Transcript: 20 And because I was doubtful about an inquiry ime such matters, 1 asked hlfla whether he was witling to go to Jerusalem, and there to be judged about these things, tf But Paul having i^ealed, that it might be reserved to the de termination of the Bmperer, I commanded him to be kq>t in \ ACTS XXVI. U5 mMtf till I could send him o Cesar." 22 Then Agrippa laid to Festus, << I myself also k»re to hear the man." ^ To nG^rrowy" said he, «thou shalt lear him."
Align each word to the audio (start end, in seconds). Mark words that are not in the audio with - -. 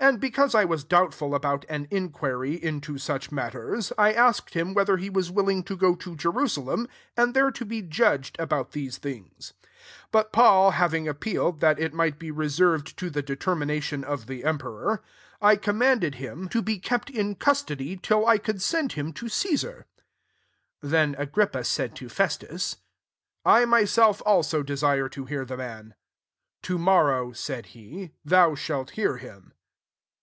20 0.00 0.12
And 0.14 0.20
because 0.20 0.54
I 0.54 0.66
was 0.66 0.84
doubtful 0.84 1.34
about 1.34 1.64
an 1.70 1.88
inquiry 1.90 2.60
ime 2.66 2.82
such 2.98 3.32
matters, 3.32 3.90
1 3.96 4.14
asked 4.14 4.52
hlfla 4.52 4.74
whether 4.74 4.96
he 4.98 5.08
was 5.08 5.30
witling 5.30 5.62
to 5.64 5.76
go 5.76 5.94
to 5.94 6.14
Jerusalem, 6.14 6.88
and 7.16 7.32
there 7.32 7.52
to 7.52 7.64
be 7.64 7.80
judged 7.80 8.36
about 8.38 8.72
these 8.72 8.98
things, 8.98 9.54
tf 9.56 9.96
But 10.10 10.30
Paul 10.32 10.72
having 10.72 11.06
i^ealed, 11.06 11.60
that 11.60 11.78
it 11.78 11.94
might 11.94 12.18
be 12.18 12.30
reserved 12.30 12.98
to 12.98 13.08
the 13.08 13.22
de 13.22 13.34
termination 13.36 14.04
of 14.04 14.26
the 14.26 14.42
Bmperer, 14.42 14.98
I 15.40 15.56
commanded 15.56 16.16
him 16.16 16.48
to 16.50 16.60
be 16.60 16.78
kq>t 16.78 17.08
in 17.14 17.30
\ 17.30 17.40
ACTS 17.40 17.62
XXVI. 17.62 17.62
U5 17.62 17.76
mMtf 17.76 18.02
till 18.02 18.26
I 18.26 18.36
could 18.36 18.60
send 18.60 18.92
him 18.92 19.08
o 19.22 19.26
Cesar." 19.28 19.86
22 20.80 20.88
Then 20.90 21.14
Agrippa 21.16 21.62
laid 21.78 21.94
to 21.94 22.08
Festus, 22.10 22.76
<< 23.10 23.44
I 23.46 23.64
myself 23.64 24.20
also 24.26 24.62
k»re 24.62 25.08
to 25.08 25.24
hear 25.24 25.46
the 25.46 25.56
man." 25.56 25.94
^ 26.60 26.62
To 26.64 26.76
nG^rrowy" 26.78 27.34
said 27.34 27.66
he, 27.66 28.10
«thou 28.24 28.54
shalt 28.54 28.98
lear 28.98 29.16
him." 29.16 29.52